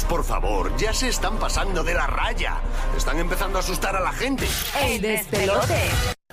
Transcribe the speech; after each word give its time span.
Chicos, 0.00 0.04
por 0.08 0.24
favor, 0.24 0.76
ya 0.78 0.92
se 0.92 1.08
están 1.08 1.38
pasando 1.38 1.82
de 1.84 1.94
la 1.94 2.06
raya. 2.06 2.54
Están 2.96 3.18
empezando 3.18 3.58
a 3.58 3.60
asustar 3.60 3.94
a 3.96 4.00
la 4.00 4.12
gente. 4.12 4.46
El 4.82 5.00
despelote. 5.00 5.74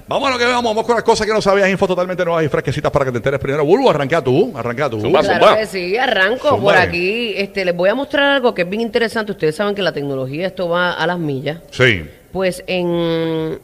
Vamos 0.08 0.30
a 0.30 0.32
lo 0.32 0.38
que 0.38 0.46
vamos, 0.46 0.64
vamos 0.64 0.86
con 0.86 0.96
las 0.96 1.04
cosas 1.04 1.28
que 1.28 1.34
no 1.34 1.42
sabías, 1.42 1.70
info 1.70 1.86
totalmente 1.86 2.24
nuevas 2.24 2.46
y 2.46 2.48
fresquecitas 2.48 2.92
para 2.92 3.06
que 3.06 3.12
te 3.12 3.18
enteres 3.18 3.40
primero. 3.40 3.66
Bulbo, 3.66 3.90
arranca 3.90 4.24
tú, 4.24 4.54
arranca 4.56 4.90
tú. 4.90 5.02
Zumba, 5.02 5.20
Claro 5.22 5.46
zumba. 5.46 5.58
que 5.60 5.66
sí, 5.66 5.98
arranco 5.98 6.50
Zumba. 6.50 6.64
por 6.64 6.78
aquí. 6.78 7.34
Este, 7.36 7.66
les 7.66 7.76
voy 7.76 7.90
a 7.90 7.96
mostrar 7.96 8.36
algo 8.36 8.54
que 8.54 8.62
es 8.62 8.70
bien 8.70 8.82
interesante. 8.82 9.34
Ustedes 9.34 9.56
saben 9.56 9.76
que 9.76 9.82
la 9.82 9.92
tecnología 9.92 10.48
esto 10.48 10.70
va 10.70 10.94
a 10.94 11.06
las 11.06 11.20
millas. 11.20 11.60
Sí. 11.72 12.06
Pues 12.32 12.64
en 12.68 13.60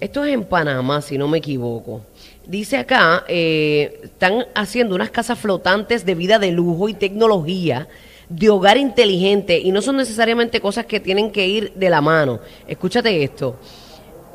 esto 0.00 0.24
es 0.24 0.34
en 0.34 0.44
Panamá, 0.44 1.00
si 1.02 1.18
no 1.18 1.28
me 1.28 1.38
equivoco. 1.38 2.00
Dice 2.46 2.78
acá, 2.78 3.24
eh, 3.28 4.00
están 4.04 4.46
haciendo 4.54 4.94
unas 4.94 5.10
casas 5.10 5.38
flotantes 5.38 6.04
de 6.04 6.14
vida 6.16 6.38
de 6.38 6.50
lujo 6.52 6.88
y 6.88 6.94
tecnología 6.94 7.86
de 8.28 8.50
hogar 8.50 8.76
inteligente 8.76 9.58
y 9.58 9.70
no 9.70 9.80
son 9.82 9.96
necesariamente 9.96 10.60
cosas 10.60 10.86
que 10.86 11.00
tienen 11.00 11.30
que 11.30 11.46
ir 11.46 11.72
de 11.74 11.90
la 11.90 12.00
mano. 12.00 12.40
Escúchate 12.66 13.22
esto. 13.22 13.56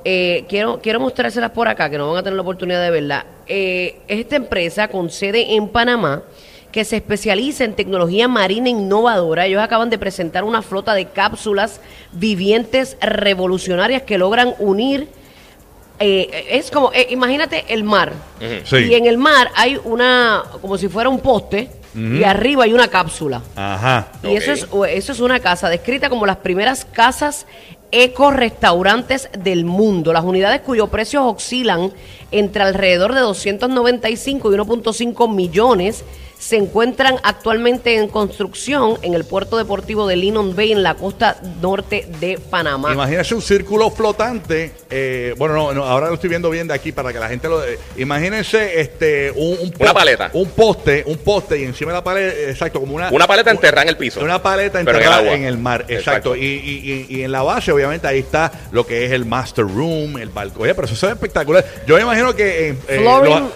Eh, 0.04 0.46
quiero, 0.50 0.80
quiero 0.82 1.00
mostrárselas 1.00 1.52
por 1.52 1.68
acá, 1.68 1.90
que 1.90 1.98
no 1.98 2.10
van 2.10 2.18
a 2.18 2.24
tener 2.24 2.36
la 2.36 2.42
oportunidad 2.42 2.82
de 2.82 2.90
verla. 2.90 3.26
Eh, 3.48 4.00
es 4.08 4.20
esta 4.20 4.36
empresa 4.36 4.88
con 4.88 5.10
sede 5.10 5.56
en 5.56 5.68
Panamá 5.68 6.24
que 6.72 6.86
se 6.86 6.96
especializa 6.96 7.66
en 7.66 7.74
tecnología 7.74 8.28
marina 8.28 8.70
innovadora. 8.70 9.46
Ellos 9.46 9.62
acaban 9.62 9.90
de 9.90 9.98
presentar 9.98 10.46
una 10.46 10.62
flota 10.62 10.94
de 10.94 11.06
cápsulas 11.08 11.82
vivientes 12.14 12.98
revolucionarias 13.02 14.04
que 14.04 14.18
logran 14.18 14.56
unir. 14.58 15.10
eh, 16.00 16.48
es 16.50 16.72
como, 16.72 16.92
eh, 16.94 17.08
imagínate 17.10 17.66
el 17.68 17.84
mar. 17.84 18.14
Sí. 18.64 18.78
Y 18.78 18.96
en 18.96 19.06
el 19.06 19.18
mar 19.18 19.52
hay 19.54 19.80
una, 19.84 20.44
como 20.62 20.78
si 20.78 20.88
fuera 20.88 21.10
un 21.10 21.20
poste, 21.20 21.70
y 21.94 22.24
arriba 22.24 22.64
hay 22.64 22.74
una 22.74 22.88
cápsula. 22.88 23.42
Ajá. 23.56 24.12
Y 24.24 24.36
eso, 24.36 24.52
es, 24.52 24.68
eso 24.90 25.12
es 25.12 25.20
una 25.20 25.40
casa 25.40 25.70
descrita 25.70 26.10
como 26.10 26.26
las 26.26 26.38
primeras 26.38 26.86
casas 26.86 27.46
eco-restaurantes 27.92 29.30
del 29.38 29.66
mundo. 29.66 30.14
Las 30.14 30.24
unidades 30.24 30.62
cuyos 30.62 30.90
precios 30.90 31.24
oscilan 31.26 31.92
entre 32.32 32.64
alrededor 32.64 33.14
de 33.14 33.20
295 33.22 34.54
y 34.54 34.56
1.5 34.58 35.34
millones 35.34 36.04
se 36.42 36.58
encuentran 36.58 37.18
actualmente 37.24 37.96
en 37.98 38.08
construcción 38.08 38.98
en 39.04 39.14
el 39.14 39.26
puerto 39.26 39.58
deportivo 39.60 40.08
de 40.08 40.16
Linon 40.16 40.56
Bay 40.56 40.72
en 40.72 40.82
la 40.82 40.96
costa 40.96 41.38
norte 41.62 42.08
de 42.20 42.40
Panamá. 42.40 42.92
Imagínese 42.94 43.36
un 43.36 43.44
círculo 43.44 43.92
flotante. 43.92 44.72
eh, 44.90 45.36
bueno, 45.38 45.54
no, 45.54 45.72
no, 45.74 45.84
ahora 45.84 46.08
lo 46.08 46.16
estoy 46.16 46.30
viendo 46.32 46.50
bien 46.50 46.68
de 46.68 46.74
aquí 46.74 46.92
para 46.92 47.14
que 47.14 47.20
la 47.20 47.30
gente 47.30 47.48
lo. 47.48 47.64
eh, 47.64 47.78
imagínense 47.96 48.82
este, 48.82 49.30
un, 49.36 49.56
un 49.62 49.74
Una 49.80 49.94
paleta. 49.94 50.32
Un 50.34 50.50
poste, 50.50 51.04
un 51.06 51.18
poste 51.18 51.60
y 51.60 51.64
encima 51.64 51.92
de 51.92 51.98
la 52.00 52.04
paleta, 52.04 52.36
exacto, 52.50 52.80
como 52.80 52.96
una. 52.96 53.12
Una 53.12 53.28
paleta 53.28 53.52
enterrada 53.52 53.84
en 53.84 53.90
el 53.90 53.98
piso. 53.98 54.20
Una 54.22 54.42
paleta 54.42 54.80
Pero 54.84 54.98
en 54.98 54.98
el 54.98 55.04
enterrada 55.04 55.34
en 55.36 55.44
el 55.44 55.58
mar, 55.60 55.82
exacto. 55.90 56.34
Exacto. 56.34 56.36
Y, 56.36 56.46
y- 56.46 57.06
y- 57.10 57.18
y 57.20 57.24
en 57.24 57.32
la 57.32 57.44
base, 57.44 57.72
obviamente, 57.72 58.08
ahí 58.08 58.18
está 58.20 58.52
lo 58.72 58.86
que 58.88 59.06
es 59.06 59.12
el 59.12 59.26
master 59.26 59.66
room, 59.66 60.18
el 60.18 60.30
balcón. 60.30 60.64
Oye, 60.64 60.74
pero 60.74 60.88
eso 60.88 60.96
se 60.96 61.06
ve 61.06 61.12
espectacular. 61.14 61.64
Yo 61.86 61.96
me 61.98 62.02
imagino 62.02 62.36
que. 62.36 62.70
eh, 62.70 62.76
eh, 62.88 63.00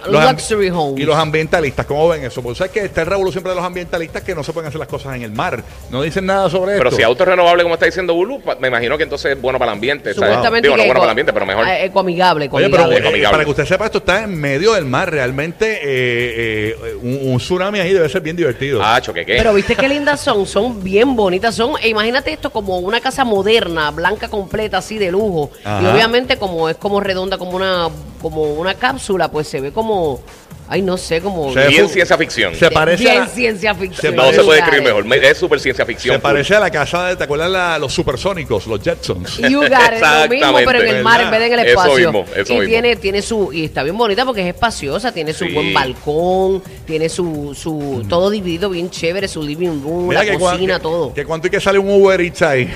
luxury 0.08 0.69
homes. 0.69 1.02
Y 1.02 1.06
los 1.06 1.16
ambientalistas, 1.16 1.86
¿cómo 1.88 2.08
ven 2.09 2.23
eso? 2.23 2.41
Porque 2.44 2.58
sabes 2.59 2.72
que 2.76 2.86
está 2.86 3.02
el 3.02 3.08
revolución 3.08 3.42
de 3.44 3.56
los 3.56 3.64
ambientalistas 3.64 4.22
que 4.22 4.36
no 4.36 4.44
se 4.44 4.52
pueden 4.52 4.68
hacer 4.68 4.80
las 4.80 4.88
cosas 4.90 5.16
en 5.16 5.22
el 5.23 5.31
mar. 5.31 5.64
No 5.90 6.02
dicen 6.02 6.26
nada 6.26 6.50
sobre 6.50 6.73
Pero 6.78 6.90
esto. 6.90 6.98
si 6.98 7.04
auto 7.04 7.23
renovable, 7.23 7.64
como 7.64 7.76
está 7.76 7.86
diciendo 7.86 8.14
Bulu, 8.14 8.42
me 8.59 8.68
imagino 8.68 8.98
que 8.98 9.04
entonces 9.04 9.31
es 9.31 9.42
bueno 9.42 9.58
para 9.58 9.72
el 9.72 9.76
ambiente. 9.78 10.14
Supuestamente 10.14 10.68
Digo, 10.68 10.76
no 10.76 10.84
bueno 10.84 11.00
para 11.00 11.06
el 11.06 11.09
ambiente, 11.12 11.31
pero 11.34 11.46
mejor. 11.46 11.66
eh, 11.68 11.86
ecoamigable, 11.86 12.50
Oye, 12.52 12.70
pero 12.70 12.84
ecoamigable. 12.84 13.20
eh, 13.23 13.31
para 13.31 13.44
que 13.46 13.50
usted 13.50 13.66
sepa, 13.66 13.86
esto 13.86 14.00
está 14.00 14.23
en 14.23 14.36
medio 14.40 14.73
del 14.73 14.86
mar. 14.86 15.09
Realmente, 15.09 15.80
eh, 15.84 16.76
eh, 16.84 16.96
un, 17.02 17.31
un 17.31 17.38
tsunami 17.38 17.80
ahí 17.80 17.94
debe 17.94 18.09
ser 18.09 18.22
bien 18.22 18.36
divertido. 18.36 18.81
Ah, 18.84 19.00
choque, 19.02 19.26
¿qué? 19.26 19.38
Pero 19.38 19.53
viste 19.53 19.76
qué 19.76 19.88
lindas 19.88 20.20
son, 20.20 20.46
son 20.46 20.84
bien 20.84 21.16
bonitas, 21.16 21.56
son, 21.56 21.73
e 21.81 21.88
imagínate 21.90 22.34
esto 22.34 22.50
como 22.50 22.80
una 22.80 23.00
casa 23.00 23.23
moderna, 23.23 23.90
blanca 23.92 24.28
completa, 24.28 24.80
así 24.80 24.98
de 24.98 25.12
lujo. 25.12 25.52
Ajá. 25.64 25.81
Y 25.81 25.86
obviamente 25.88 26.38
como 26.38 26.68
es 26.70 26.76
como 26.76 27.00
redonda, 27.00 27.38
como 27.38 27.52
una, 27.56 27.88
como 28.21 28.44
una 28.53 28.73
cápsula, 28.75 29.30
pues 29.30 29.47
se 29.47 29.62
ve 29.62 29.72
como, 29.72 30.22
ay 30.67 30.81
no 30.81 30.97
sé, 30.97 31.22
como 31.22 31.53
Se 31.53 31.67
Bien 31.67 31.88
ciencia 31.90 32.17
ficción. 32.17 32.56
se 32.56 32.72
parece 32.72 33.03
bien 33.03 33.22
a- 33.22 33.28
ciencia 33.28 33.75
ficción. 33.75 34.16
no 34.16 34.31
se 34.31 34.41
puede 34.44 34.59
You 34.59 34.63
escribir 34.66 34.84
mejor. 34.88 35.06
Me- 35.06 35.17
Es 35.17 35.38
súper 35.38 35.59
ciencia 35.59 35.85
ficción. 35.85 36.16
Se 36.16 36.19
parece 36.19 36.56
a 36.56 36.59
la 36.59 36.72
casa 36.72 37.07
de, 37.07 37.16
¿te 37.16 37.23
acuerdas 37.23 37.50
la- 37.51 37.78
los 37.78 37.94
supersónicos, 37.94 38.66
los 38.67 38.81
Jetsons? 38.81 39.38
You 39.38 39.59
got 39.62 39.69
it, 39.95 40.01
lo 40.01 40.28
mismo, 40.29 40.57
pero 40.66 40.81
en 40.81 40.95
el 40.95 41.03
mar 41.03 41.22
en 41.22 41.29
vez 41.31 41.40
de 41.40 41.45
en 41.47 41.53
el 41.53 41.59
Eso 41.67 41.69
espacio. 41.79 42.12
mismo, 42.12 42.25
eso 42.35 42.53
y 42.53 42.56
mismo. 42.57 42.69
tiene, 42.69 42.95
tiene 42.95 43.22
su, 43.22 43.53
y 43.53 43.66
está 43.66 43.84
bien 43.84 43.97
bonita 43.97 44.25
porque 44.25 44.41
es 44.41 44.47
espaciosa, 44.56 45.11
tiene 45.11 45.34
su 45.34 45.45
Sí. 45.45 45.51
buen 45.53 45.73
balcón, 45.73 46.63
tiene 46.85 47.09
su, 47.09 47.53
su, 47.56 48.03
todo 48.09 48.29
dividido 48.31 48.69
bien 48.69 48.90
chévere, 48.90 49.28
su 49.28 49.44
living 49.44 49.81
room, 49.84 50.07
Mira 50.07 50.23
la 50.23 50.38
cocina, 50.40 50.75
que- 50.78 50.81
todo. 50.84 51.13
Que 51.13 51.25
cuánto 51.25 51.45
hay 51.47 51.51
que 51.51 51.61
sale 51.61 51.78
un 51.79 51.90
Uber 52.01 52.19
Eats 52.22 52.41
ahí. 52.41 52.69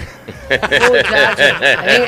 Muchacho, 0.50 1.44
ahí, 1.86 2.02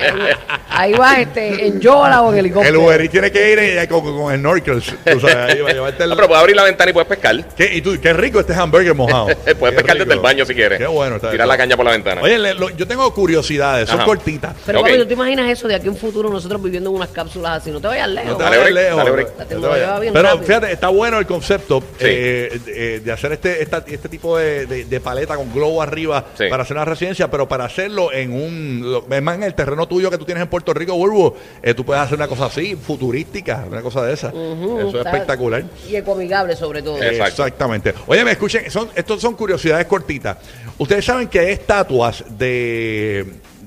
ahí 0.72 0.94
vas 0.94 1.20
este, 1.20 1.68
en 1.68 1.80
Yola 1.80 2.22
o 2.22 2.32
en 2.34 2.40
helicóptero. 2.40 2.80
El 2.80 2.86
Uber 2.86 3.10
tiene 3.10 3.32
que 3.32 3.52
ir 3.52 3.60
eh, 3.60 3.88
con, 3.88 4.02
con 4.02 4.34
el 4.34 4.40
snorkel. 4.40 4.82
Tú 4.82 5.20
sabes, 5.20 5.36
ahí 5.36 5.62
va 5.62 5.70
a 5.70 5.74
llevarte 5.74 6.04
el- 6.04 6.12
Ah, 6.12 6.16
pero 6.16 6.28
puedes 6.28 6.42
abrir 6.42 6.56
la 6.56 6.64
ventana 6.64 6.90
y 6.90 6.94
puedes 6.94 7.08
pescar. 7.08 7.46
¿Qué, 7.56 7.76
y 7.76 7.82
tú, 7.82 7.98
qué 8.02 8.14
rico 8.14 8.40
este 8.40 8.54
hamburger 8.54 8.96
mojado. 8.96 9.26
puedes 9.60 9.76
Qué 9.76 9.84
pescar 9.84 9.98
desde 9.98 10.14
el 10.14 10.20
baño 10.20 10.46
si 10.46 10.54
quieres. 10.56 10.80
Qué 10.80 10.88
bueno. 10.88 11.16
está 11.18 11.32
Tirar 11.32 11.48
la 11.48 11.58
caña 11.58 11.76
por 11.76 11.86
la 11.86 11.92
ventana. 11.92 12.22
Oye, 12.22 12.38
le- 12.40 12.54
lo- 12.54 12.70
yo 12.70 12.88
tengo 12.88 13.14
curiosidades, 13.14 13.88
son 13.90 13.98
Ajá. 14.00 14.06
cortitas. 14.06 14.56
Pero 14.66 14.80
Ok. 14.80 14.88
papi, 14.88 15.00
¿tú 15.00 15.06
te 15.08 15.14
imaginas 15.14 15.50
eso 15.50 15.68
de 15.68 15.76
aquí 15.76 15.88
a 15.88 15.92
un 15.92 15.98
futuro 15.98 16.30
nosotros 16.30 16.62
viviendo 16.62 16.90
en 16.90 16.96
unas 16.96 17.10
cápsulas 17.10 17.62
así? 17.62 17.72
No 17.72 17.80
te 17.82 17.88
vayas 17.88 18.10
lejos. 18.10 18.32
No 18.32 18.38
te 18.38 18.44
Dale 18.44 18.58
vayas 18.58 18.72
break, 18.74 18.86
lejos. 18.86 18.98
dale 18.98 19.12
break. 19.12 19.28
no 19.28 19.38
La 19.38 19.44
te 19.44 19.50
tecnología 19.50 19.82
vayas. 19.84 19.96
va 19.96 20.00
bien 20.00 20.14
Pero 20.14 20.28
rápido. 20.30 20.44
fíjate, 20.46 20.72
está 20.72 20.88
bueno 20.90 21.20
el 21.20 21.26
concepto 21.26 21.80
Sí. 21.82 22.06
eh, 22.08 22.60
de, 22.66 23.00
de 23.02 23.12
hacer 23.12 23.32
este, 23.34 23.62
esta- 23.62 23.84
este 23.88 24.10
tipo 24.10 24.38
de, 24.38 24.66
de- 24.66 24.86
de 24.86 25.00
paleta 25.00 25.36
con 25.36 25.52
globo 25.54 25.82
arriba 25.82 26.26
Sí. 26.38 26.46
para 26.50 26.64
hacer 26.64 26.76
una 26.78 26.86
residencia, 26.86 27.30
pero 27.30 27.48
para 27.48 27.66
hacerlo 27.66 28.12
en 28.12 28.34
un. 28.34 28.82
lo- 28.84 29.06
Es 29.10 29.22
más, 29.22 29.36
en 29.36 29.44
el 29.44 29.54
terreno 29.54 29.88
tuyo 29.88 30.10
que 30.10 30.18
tú 30.18 30.26
tienes 30.26 30.42
en 30.44 30.50
Puerto 30.64 30.80
Rico, 30.80 30.94
Bulbo, 30.96 31.36
eh, 31.62 31.74
tú 31.74 31.84
puedes 31.84 32.04
hacer 32.04 32.18
una 32.18 32.28
cosa 32.28 32.46
así, 32.46 32.76
futurística, 32.76 33.66
una 33.70 33.82
cosa 33.82 34.04
de 34.06 34.14
esa. 34.14 34.28
Ujú, 34.30 34.80
Eso 34.80 35.00
es 35.00 35.06
espectacular. 35.06 35.64
Y 35.90 35.96
ecoamigable 35.96 36.56
sobre 36.56 36.82
todo. 36.82 36.98
Exacto. 37.02 37.44
Exactamente. 37.46 37.94
Oye, 38.08 38.24
me 38.24 38.32
escuchen, 38.32 38.70
son, 38.70 38.90
estos 38.96 39.20
son 39.22 39.36
curiosidades 39.36 39.86
cortitas. 39.88 40.38
Ustedes 40.78 41.04
saben 41.06 41.28
que 41.28 41.40
hay 41.40 41.50
estatuas 41.52 42.24
de, 42.30 43.26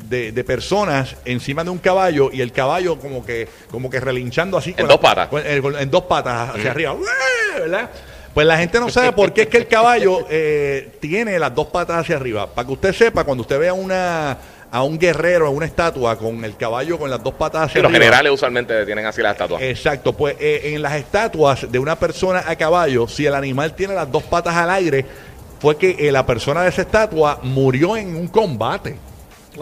de, 0.09 0.33
de 0.33 0.45
personas 0.45 1.17
encima 1.25 1.65
de 1.65 1.71
un 1.71 1.79
caballo 1.79 2.31
y 2.33 2.41
el 2.41 2.53
caballo 2.53 2.99
como 2.99 3.25
que, 3.25 3.49
como 3.71 3.91
que 3.91 4.01
relinchando 4.01 4.57
así. 4.57 4.73
con 4.75 4.87
dos 4.89 4.99
patas. 4.99 5.29
con- 5.29 5.43
en 5.45 5.91
dos 5.91 6.05
patas 6.05 6.51
hacia 6.55 6.71
arriba. 6.71 6.97
¿Verdad? 7.59 7.91
Pues 8.33 8.49
la 8.49 8.59
gente 8.59 8.81
no 8.81 8.89
sabe 8.91 9.13
por 9.13 9.33
qué 9.33 9.43
es 9.43 9.47
que 9.47 9.59
el 9.59 9.69
caballo 9.69 10.27
eh, 10.29 10.97
tiene 11.01 11.39
las 11.39 11.55
dos 11.55 11.69
patas 11.69 11.99
hacia 12.01 12.17
arriba. 12.17 12.49
Para 12.53 12.67
que 12.67 12.73
usted 12.73 12.93
sepa, 12.93 13.23
cuando 13.23 13.43
usted 13.43 13.61
vea 13.61 13.73
una 13.73 14.37
a 14.75 14.83
un 14.83 14.99
guerrero, 14.99 15.47
a 15.47 15.51
una 15.51 15.67
estatua 15.67 16.19
con 16.19 16.45
el 16.45 16.57
caballo 16.57 16.99
con 16.99 17.09
las 17.09 17.23
dos 17.23 17.35
patas 17.35 17.63
hacia 17.67 17.75
Sí, 17.75 17.79
los 17.83 17.91
arriba. 17.91 18.05
generales 18.07 18.33
usualmente 18.33 18.85
tienen 18.85 19.07
así 19.07 19.23
las 19.23 19.33
estatuas. 19.35 19.63
Exacto, 19.63 20.13
pues 20.15 20.35
eh, 20.41 20.73
en 20.75 20.83
las 20.83 20.95
estatuas 20.97 21.71
de 21.71 21.79
una 21.79 21.95
persona 21.97 22.43
a 22.45 22.57
caballo, 22.57 23.07
si 23.07 23.25
el 23.25 23.35
animal 23.37 23.75
tiene 23.77 23.95
las 23.95 24.11
dos 24.11 24.25
patas 24.25 24.55
al 24.57 24.69
aire, 24.71 25.05
fue 25.61 25.77
que 25.77 25.91
eh, 25.97 26.11
la 26.11 26.27
persona 26.27 26.63
de 26.65 26.71
esa 26.71 26.83
estatua 26.83 27.39
murió 27.45 27.97
en 27.97 28.17
un 28.17 28.27
combate. 28.27 28.97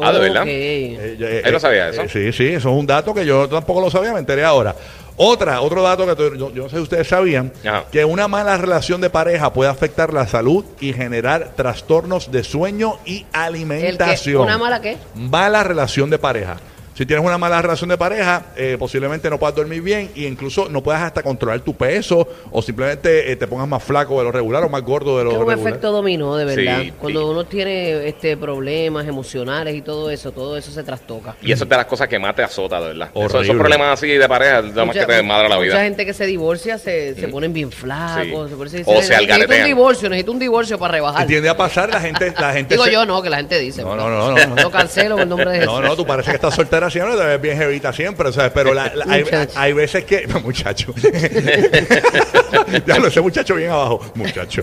Ah, 0.01 0.11
¿de 0.13 0.19
verdad? 0.21 0.43
Ok. 0.43 0.49
Eh, 0.49 1.17
eh, 1.21 1.43
Él 1.45 1.53
no 1.53 1.61
sabía 1.61 1.91
eso. 1.91 2.01
eh, 2.01 2.09
sí, 2.09 2.33
sí, 2.33 2.47
eso 2.47 2.71
es 2.71 2.75
un 2.75 2.87
dato 2.87 3.13
que 3.13 3.27
yo 3.27 3.47
tampoco 3.47 3.83
lo 3.83 3.91
sabía, 3.91 4.15
me 4.15 4.21
enteré 4.21 4.43
ahora. 4.43 4.75
Otra, 5.17 5.61
otro 5.61 5.83
dato 5.83 6.07
que 6.07 6.39
yo, 6.39 6.53
yo 6.53 6.63
no 6.65 6.69
sé 6.69 6.77
si 6.77 6.83
ustedes 6.83 7.09
sabían, 7.09 7.53
Ajá. 7.67 7.85
que 7.93 8.05
una 8.05 8.29
mala 8.29 8.57
relación 8.57 9.01
de 9.01 9.11
pareja 9.11 9.53
puede 9.53 9.71
afectar 9.71 10.13
la 10.13 10.27
salud 10.27 10.65
y 10.81 10.93
generar 10.93 11.53
trastornos 11.55 12.31
de 12.33 12.43
sueño 12.45 12.99
y 13.05 13.19
¿El 13.19 13.23
qué? 13.25 13.27
alimentación. 13.33 14.43
¿Una 14.43 14.59
mala 14.59 14.81
qué? 14.81 14.97
Mala 15.15 15.63
relación 15.65 16.11
de 16.11 16.19
pareja. 16.19 16.57
Si 16.95 17.07
tienes 17.07 17.25
una 17.25 17.39
mala 17.39 17.63
relación 17.63 17.89
de 17.89 17.97
pareja, 17.97 18.47
eh, 18.55 18.77
posiblemente 18.79 19.31
no 19.31 19.39
puedas 19.39 19.55
dormir 19.57 19.81
bien 19.81 20.11
e 20.15 20.23
incluso 20.25 20.69
no 20.69 20.83
puedas 20.83 21.01
hasta 21.03 21.23
controlar 21.23 21.61
tu 21.61 21.75
peso 21.75 22.29
o 22.51 22.61
simplemente 22.61 23.33
eh, 23.33 23.37
te 23.37 23.47
pongas 23.47 23.67
más 23.67 23.83
flaco 23.83 24.19
de 24.19 24.25
lo 24.25 24.33
regular 24.33 24.63
o 24.65 24.69
más 24.69 24.83
gordo 24.83 25.17
de 25.17 25.25
lo 25.25 25.31
Es 25.31 25.37
un 25.39 25.49
regular. 25.49 25.69
efecto 25.71 25.91
dominó, 25.91 26.37
de 26.37 26.45
verdad. 26.45 26.83
Sí, 26.83 26.93
Cuando 26.99 27.21
sí. 27.21 27.27
uno 27.31 27.45
tiene 27.45 28.07
este 28.07 28.37
problemas 28.37 29.07
emocionales 29.07 29.75
y 29.75 29.81
todo 29.81 30.11
eso, 30.11 30.33
todo 30.33 30.57
eso 30.59 30.71
se 30.71 30.83
trastoca. 30.83 31.35
Y 31.41 31.51
eso 31.53 31.65
es 31.65 31.71
de 31.71 31.77
las 31.77 31.87
cosas 31.87 32.09
que 32.09 32.19
más 32.19 32.37
te 32.37 32.43
azota, 32.43 32.79
de 32.81 32.89
verdad. 32.89 33.09
Horrible. 33.15 33.41
esos 33.43 33.57
problemas 33.57 33.89
así 33.99 34.09
de 34.09 34.29
pareja 34.29 34.61
lo 34.61 34.85
más 34.87 34.95
que 34.97 35.07
te 35.07 35.23
madra 35.23 35.49
la 35.49 35.55
Mucha 35.57 35.65
vida. 35.69 35.83
gente 35.85 36.05
que 36.05 36.13
se 36.13 36.27
divorcia 36.27 36.77
se, 36.77 37.15
se 37.15 37.29
ponen 37.29 37.55
bien 37.55 37.73
flacos. 37.73 38.51
Sí. 38.51 38.51
se 38.51 38.57
ponen- 38.57 38.83
O 38.87 39.01
se 39.03 39.17
necesito 39.17 39.55
un 39.55 39.65
divorcio, 39.65 40.09
necesito 40.11 40.33
un 40.33 40.39
divorcio 40.39 40.79
para 40.79 40.93
rebajar. 40.93 41.25
Y 41.25 41.27
tiende 41.27 41.49
a 41.49 41.57
pasar 41.57 41.89
la 41.89 42.01
gente, 42.01 42.35
la 42.39 42.53
gente 42.53 42.75
Digo 42.75 42.85
se- 42.85 42.93
yo 42.93 43.07
no, 43.07 43.23
que 43.23 43.31
la 43.31 43.39
gente 43.39 43.59
dice. 43.59 43.83
No, 43.83 43.97
no, 43.97 44.11
no, 44.11 44.47
no. 44.47 44.57
Lo 44.63 44.71
cancelo 44.71 45.19
el 45.19 45.27
nombre 45.29 45.51
de 45.53 45.59
Jesús. 45.61 45.73
No, 45.73 45.81
no, 45.81 45.97
tú 45.97 46.05
parece 46.07 46.31
que 46.31 46.37
estás 46.37 46.55
soltera 46.91 46.91
siempre, 46.91 47.17
te 47.17 47.25
ves 47.27 47.41
bien 47.41 47.57
jevita 47.59 47.93
siempre, 47.93 48.33
¿sabes? 48.33 48.53
Pero 48.53 48.73
la- 48.75 48.93
la- 48.95 49.05
hay, 49.13 49.25
hay 49.55 49.73
veces 49.73 50.05
que. 50.05 50.27
No, 50.27 50.41
muchacho. 50.45 50.95
ya 52.87 52.99
lo 52.99 53.09
ese 53.09 53.21
muchacho 53.21 53.55
bien 53.55 53.71
abajo. 53.71 54.01
Muchacho. 54.15 54.63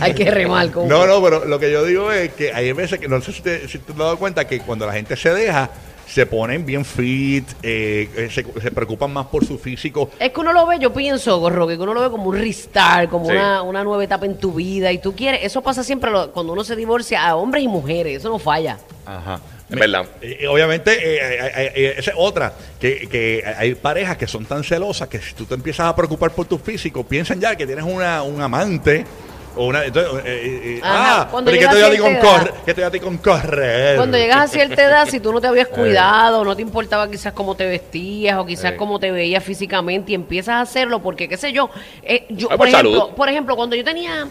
Hay 0.00 0.14
que 0.14 0.30
remar 0.30 0.70
con 0.70 0.88
No, 0.88 1.06
no, 1.06 1.22
pero 1.22 1.44
lo 1.44 1.58
que 1.58 1.70
yo 1.70 1.84
digo 1.84 2.10
es 2.12 2.32
que 2.32 2.52
hay 2.52 2.72
veces 2.72 2.98
que, 2.98 3.08
no 3.08 3.20
sé 3.20 3.32
si 3.32 3.42
te, 3.42 3.68
si 3.68 3.78
te 3.78 3.92
has 3.92 3.98
dado 3.98 4.18
cuenta 4.18 4.46
que 4.46 4.60
cuando 4.60 4.86
la 4.86 4.92
gente 4.92 5.16
se 5.16 5.32
deja, 5.32 5.70
se 6.06 6.26
ponen 6.26 6.64
bien 6.66 6.84
fit, 6.84 7.48
eh, 7.62 8.08
eh, 8.16 8.28
se, 8.30 8.44
se 8.60 8.70
preocupan 8.70 9.12
más 9.12 9.26
por 9.26 9.44
su 9.44 9.58
físico. 9.58 10.10
Es 10.18 10.32
que 10.32 10.40
uno 10.40 10.52
lo 10.52 10.66
ve, 10.66 10.78
yo 10.78 10.92
pienso, 10.92 11.38
Gorro, 11.38 11.66
que 11.66 11.74
uno 11.74 11.94
lo 11.94 12.00
ve 12.02 12.10
como 12.10 12.24
un 12.28 12.36
restart, 12.38 13.08
como 13.10 13.26
Sí. 13.26 13.32
una, 13.32 13.62
una 13.62 13.82
nueva 13.84 14.04
etapa 14.04 14.26
en 14.26 14.36
tu 14.38 14.52
vida. 14.52 14.92
Y 14.92 14.98
tú 14.98 15.14
quieres, 15.14 15.40
eso 15.42 15.62
pasa 15.62 15.82
siempre 15.82 16.10
lo- 16.10 16.30
cuando 16.32 16.52
uno 16.52 16.62
se 16.64 16.76
divorcia 16.76 17.26
a 17.26 17.36
hombres 17.36 17.64
y 17.64 17.68
mujeres, 17.68 18.18
eso 18.18 18.28
no 18.28 18.38
falla. 18.38 18.78
Ajá. 19.06 19.40
Es 19.68 19.78
verdad. 19.78 20.06
Eh, 20.20 20.46
obviamente, 20.46 20.92
eh, 20.92 21.18
eh, 21.20 21.72
eh, 21.74 21.94
esa 21.96 22.10
es 22.10 22.16
otra, 22.18 22.52
que, 22.78 23.08
que 23.08 23.42
hay 23.56 23.74
parejas 23.74 24.16
que 24.16 24.26
son 24.26 24.44
tan 24.44 24.62
celosas 24.62 25.08
que 25.08 25.20
si 25.20 25.34
tú 25.34 25.46
te 25.46 25.54
empiezas 25.54 25.86
a 25.86 25.96
preocupar 25.96 26.32
por 26.32 26.46
tu 26.46 26.58
físico, 26.58 27.04
piensan 27.04 27.40
ya 27.40 27.56
que 27.56 27.66
tienes 27.66 27.84
una, 27.84 28.22
un 28.22 28.40
amante. 28.40 29.04
O 29.56 29.66
una, 29.66 29.84
entonces, 29.84 30.12
eh, 30.14 30.20
eh, 30.26 30.60
eh, 30.76 30.80
Ajá, 30.82 31.20
ah, 31.22 31.28
cuando 31.30 31.50
pero 31.50 31.56
¿y 31.56 31.66
¿qué 31.68 31.74
llega 31.74 31.86
te 31.88 31.92
a 31.92 31.96
ti 31.96 31.98
con 32.02 32.12
edad. 32.12 32.22
correr? 32.22 32.54
¿Qué 32.64 32.74
te 32.74 32.80
voy 32.80 32.88
a 32.88 32.90
ti 32.90 33.00
con 33.00 33.18
correr? 33.18 33.96
Cuando 33.96 34.16
llegas 34.18 34.38
a 34.38 34.48
cierta 34.48 34.82
edad, 34.82 35.08
si 35.08 35.20
tú 35.20 35.32
no 35.32 35.40
te 35.40 35.46
habías 35.46 35.68
cuidado, 35.74 36.44
no 36.44 36.56
te 36.56 36.62
importaba 36.62 37.08
quizás 37.08 37.32
cómo 37.32 37.54
te 37.54 37.66
vestías 37.66 38.36
o 38.38 38.44
quizás 38.46 38.72
cómo 38.72 38.98
te 38.98 39.12
veías 39.12 39.44
físicamente 39.44 40.10
y 40.12 40.14
empiezas 40.16 40.54
a 40.56 40.60
hacerlo 40.62 41.00
porque, 41.00 41.28
qué 41.28 41.36
sé 41.36 41.52
yo, 41.52 41.70
eh, 42.02 42.26
yo 42.30 42.48
Ah, 42.50 42.56
por, 42.56 42.58
por 42.58 42.68
ejemplo, 42.68 43.10
por 43.14 43.28
ejemplo, 43.28 43.56
cuando 43.56 43.76
yo 43.76 43.84
tenía, 43.84 44.26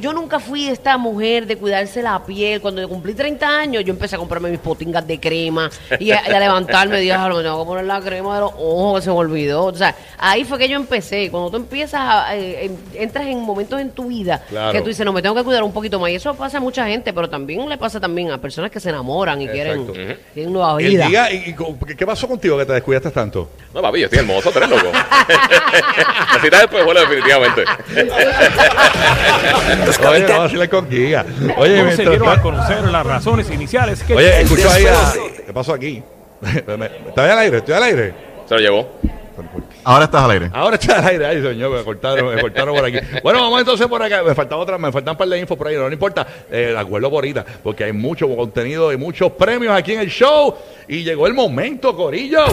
yo 0.00 0.12
nunca 0.14 0.38
fui 0.40 0.68
esta 0.68 0.96
mujer 0.96 1.46
de 1.46 1.58
cuidarse 1.58 2.00
la 2.02 2.24
piel. 2.24 2.60
Cuando 2.60 2.80
yo 2.80 2.88
cumplí 2.88 3.12
30 3.14 3.46
años, 3.46 3.84
yo 3.84 3.92
empecé 3.92 4.14
a 4.14 4.18
comprarme 4.18 4.48
mis 4.50 4.60
potingas 4.60 5.06
de 5.06 5.18
crema 5.20 5.68
y 5.98 6.12
a, 6.12 6.22
y 6.28 6.32
a 6.32 6.40
levantarme 6.40 6.98
y 6.98 7.00
dije, 7.02 7.12
"Ah, 7.12 7.28
me 7.28 7.42
tengo 7.42 7.58
que 7.62 7.66
poner 7.66 7.84
la 7.84 8.00
crema 8.00 8.36
de 8.36 8.40
los 8.42 8.52
ojos, 8.56 9.00
que 9.00 9.04
se 9.04 9.10
me 9.10 9.16
olvidó. 9.16 9.64
O 9.66 9.74
sea, 9.74 9.94
ahí 10.18 10.44
fue 10.44 10.56
que 10.58 10.68
yo 10.68 10.76
empecé. 10.76 11.30
Cuando 11.30 11.50
tú 11.50 11.56
empiezas, 11.56 12.00
a, 12.00 12.34
en- 12.36 12.78
entras 12.94 13.26
en 13.26 13.38
momentos 13.40 13.78
en 13.80 13.90
tu 13.90 14.06
vida 14.06 14.40
Claro. 14.48 14.61
Que 14.70 14.80
tú 14.80 14.88
dices, 14.88 15.04
no, 15.04 15.12
me 15.12 15.22
tengo 15.22 15.34
que 15.34 15.42
cuidar 15.42 15.62
un 15.62 15.72
poquito 15.72 15.98
más. 15.98 16.10
Y 16.10 16.14
eso 16.16 16.34
pasa 16.34 16.58
a 16.58 16.60
mucha 16.60 16.86
gente, 16.86 17.12
pero 17.12 17.28
también 17.28 17.68
le 17.68 17.78
pasa 17.78 17.98
también 17.98 18.30
a 18.30 18.38
personas 18.38 18.70
que 18.70 18.78
se 18.78 18.90
enamoran 18.90 19.40
y 19.40 19.48
quieren, 19.48 19.80
Exacto. 19.80 20.22
Tienen 20.34 20.52
nueva 20.52 20.80
El 20.80 20.88
vida. 20.88 21.08
día, 21.08 21.32
y, 21.32 21.54
¿Qué 21.96 22.06
pasó 22.06 22.28
contigo 22.28 22.58
que 22.58 22.66
te 22.66 22.74
descuidaste 22.74 23.10
tanto? 23.10 23.50
No, 23.74 23.82
papi, 23.82 24.00
yo 24.00 24.04
estoy 24.06 24.20
hermoso, 24.20 24.50
tú 24.50 24.58
eres 24.58 24.70
loco. 24.70 24.86
Necesitas 26.34 26.60
después 26.60 26.84
vuelo 26.84 27.00
definitivamente. 27.00 27.64
Oye, 30.08 30.26
no, 30.28 30.42
así 30.42 30.56
le 30.56 30.68
con 30.68 30.88
Giga. 30.90 31.24
Oye, 31.56 31.76
No 31.76 31.84
mientras 31.84 31.96
se 31.96 32.02
dieron 32.04 32.28
a 32.28 32.40
conocer 32.42 32.84
las 32.84 33.06
razones 33.06 33.50
iniciales 33.50 34.02
que 34.02 34.14
oye, 34.14 34.42
escucho 34.42 34.70
ahí 34.70 34.86
a... 34.86 35.12
¿Qué 35.46 35.52
pasó 35.52 35.74
aquí? 35.74 36.02
¿Estoy 36.42 37.28
al 37.28 37.38
aire? 37.38 37.58
¿Estoy 37.58 37.74
al 37.74 37.82
aire? 37.84 38.14
Se 38.46 38.54
lo 38.54 38.60
llevó. 38.60 38.88
Ahora 39.84 40.04
estás 40.04 40.22
al 40.22 40.30
aire. 40.30 40.50
Ahora 40.52 40.76
está 40.76 40.98
al 40.98 41.06
aire. 41.06 41.26
Ay, 41.26 41.42
señor, 41.42 41.76
me 41.76 41.84
cortaron, 41.84 42.34
me 42.34 42.40
cortaron 42.40 42.74
por 42.74 42.84
aquí. 42.84 42.98
Bueno, 43.22 43.40
vamos 43.40 43.60
entonces 43.60 43.86
por 43.86 44.02
acá. 44.02 44.22
Me 44.22 44.34
faltan 44.34 44.58
otra, 44.58 44.78
me 44.78 44.92
faltan 44.92 45.12
un 45.12 45.18
par 45.18 45.28
de 45.28 45.38
infos 45.38 45.56
por 45.56 45.66
ahí, 45.68 45.76
no, 45.76 45.86
no 45.86 45.92
importa. 45.92 46.26
Eh, 46.50 46.70
de 46.72 46.78
acuerdo 46.78 47.10
por 47.10 47.16
ahorita, 47.16 47.44
porque 47.62 47.84
hay 47.84 47.92
mucho 47.92 48.28
contenido 48.34 48.92
y 48.92 48.96
muchos 48.96 49.32
premios 49.32 49.74
aquí 49.74 49.92
en 49.92 50.00
el 50.00 50.08
show. 50.08 50.54
Y 50.88 51.02
llegó 51.02 51.26
el 51.26 51.34
momento, 51.34 51.96
Corillo. 51.96 52.44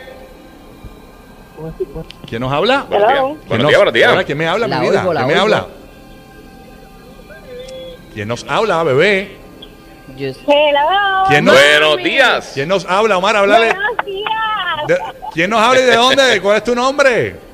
¿Quién 2.28 2.42
nos 2.42 2.51
habla? 2.54 2.86
Buenos 2.90 3.07
días. 3.07 3.19
Hello. 3.19 3.28
¿Quién 3.36 3.48
Buenos 3.48 3.63
nos- 3.63 3.68
días, 3.69 3.78
buenos 3.80 3.94
días. 3.94 4.12
Hola, 4.13 4.24
¿Quién 4.24 4.38
me 4.38 4.48
habla, 4.48 4.68
La 4.68 4.80
mi 4.80 4.90
vida? 4.90 5.00
oigo, 5.01 5.13
la 5.13 5.19
¿Quién 5.25 5.28
me 5.28 5.34
oigo. 5.42 5.56
habla? 5.56 5.68
¿Quién 8.13 8.28
nos 8.28 8.45
habla, 8.48 8.84
bebé? 8.84 9.38
Yo- 10.16 10.28
Hello. 10.30 11.24
¿Quién 11.28 11.45
nos, 11.45 11.56
Buenos 11.56 11.98
días. 11.98 12.51
¿Quién 12.54 12.69
nos 12.69 12.86
habla, 12.86 13.18
Omar? 13.18 13.36
Háblale. 13.36 13.74
Buenos 13.74 14.06
días. 14.06 14.88
De- 14.88 15.00
¿Quién 15.34 15.50
nos 15.50 15.60
habla 15.60 15.80
y 15.80 15.84
de 15.84 15.95
dónde? 15.95 16.42
¿Cuál 16.42 16.57
es 16.57 16.63
tu 16.63 16.75
nombre? 16.75 17.53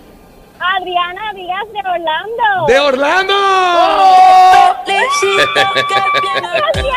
Adriana 0.59 1.33
Díaz 1.33 1.65
de 1.71 1.79
Orlando. 1.79 2.67
¡De 2.67 2.79
Orlando! 2.79 3.33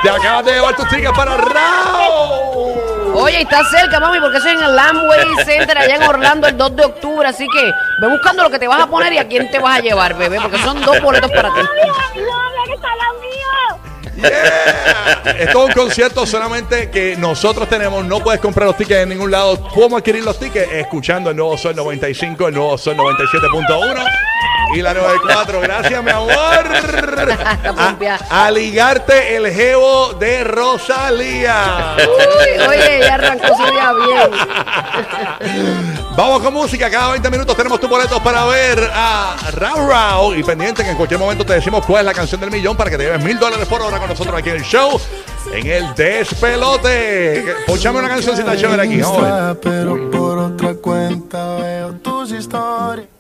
Te 0.03 0.11
acabas 0.11 0.45
de 0.45 0.53
llevar 0.53 0.77
tus 0.77 0.89
tickets 0.89 1.17
para 1.17 1.37
Raúl. 1.37 2.73
Oye, 3.15 3.43
está 3.43 3.63
cerca, 3.65 4.01
mami, 4.01 4.19
porque 4.21 4.39
eso 4.39 4.49
es 4.49 4.55
en 4.57 4.63
el 4.63 4.75
Landway 4.75 5.45
Center 5.45 5.77
allá 5.79 5.97
en 5.97 6.03
Orlando 6.03 6.47
el 6.49 6.57
2 6.57 6.77
de 6.77 6.85
octubre. 6.85 7.29
Así 7.29 7.47
que 7.47 7.73
ve 8.01 8.09
buscando 8.09 8.43
lo 8.43 8.51
que 8.51 8.59
te 8.59 8.67
vas 8.67 8.83
a 8.83 8.87
poner 8.87 9.13
y 9.13 9.19
a 9.19 9.29
quién 9.29 9.51
te 9.51 9.59
vas 9.59 9.79
a 9.79 9.81
llevar, 9.81 10.15
bebé, 10.17 10.41
porque 10.41 10.59
son 10.59 10.81
dos 10.83 11.01
boletos 11.01 11.31
para 11.31 11.53
ti. 11.55 11.61
Novio, 11.61 11.95
novio, 12.17 12.63
que 12.67 12.73
está 12.75 12.89
lado 12.97 13.15
mío. 13.21 13.72
Yeah. 14.23 15.35
Esto 15.39 15.63
es 15.65 15.69
un 15.69 15.73
concierto 15.73 16.27
solamente 16.27 16.91
que 16.91 17.17
nosotros 17.17 17.69
tenemos. 17.69 18.05
No 18.05 18.21
puedes 18.21 18.41
comprar 18.41 18.69
los 18.69 18.77
tickets 18.77 19.01
en 19.01 19.09
ningún 19.11 19.31
lado. 19.31 19.61
¿Cómo 19.75 19.97
adquirir 19.97 20.25
los 20.25 20.39
tickets? 20.39 20.71
Escuchando 20.73 21.31
el 21.31 21.37
nuevo 21.37 21.57
Sol 21.57 21.75
95, 21.75 22.49
el 22.49 22.55
nuevo 22.55 22.77
Sol 22.79 22.97
97.1 22.97 24.05
y 24.75 24.83
la 24.83 24.95
94. 24.95 25.61
Gracias, 25.61 26.03
mi 26.03 26.11
amor. 26.11 26.33
a 28.31 28.51
ligarte 28.51 29.37
el 29.37 29.53
jevo 29.53 30.15
de 30.15 30.45
Rosalía. 30.45 31.97
Uy, 31.99 32.59
oye, 32.69 33.01
ya 33.01 33.15
arrancó 33.15 33.57
su 33.57 33.65
día 33.71 33.93
bien. 33.93 34.31
Vamos 36.15 36.43
con 36.43 36.53
música, 36.53 36.91
cada 36.91 37.13
20 37.13 37.31
minutos 37.31 37.57
tenemos 37.57 37.81
tus 37.81 37.89
boletos 37.89 38.21
para 38.21 38.45
ver 38.45 38.91
a 38.93 39.35
Rau 39.53 39.89
Rau. 39.89 40.35
Y 40.35 40.43
pendiente 40.43 40.85
que 40.85 40.91
en 40.91 40.97
cualquier 40.97 41.19
momento 41.19 41.45
te 41.45 41.55
decimos 41.55 41.87
cuál 41.87 42.01
es 42.01 42.07
la 42.07 42.13
canción 42.13 42.39
del 42.39 42.51
millón 42.51 42.77
para 42.77 42.91
que 42.91 42.99
te 42.99 43.05
lleves 43.05 43.25
mil 43.25 43.39
dólares 43.39 43.67
por 43.67 43.81
hora 43.81 43.99
con 43.99 44.09
nosotros 44.09 44.35
aquí 44.37 44.51
en 44.51 44.57
el 44.57 44.63
show, 44.63 45.01
en 45.53 45.67
el 45.67 45.95
despelote. 45.95 47.55
Ponchame 47.67 47.99
una 47.99 48.09
cancioncita 48.09 48.55
chévere 48.57 48.83
aquí. 48.83 49.01
Pero 49.63 50.11
por 50.11 50.39
otra 50.39 50.75
cuenta 50.75 51.57
veo 51.57 51.93
tus 51.95 52.31
historias. 52.31 53.12